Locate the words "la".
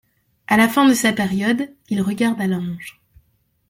0.57-0.67